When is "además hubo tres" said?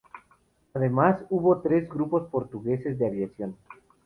0.73-1.87